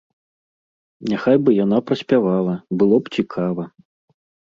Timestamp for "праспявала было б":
1.91-3.17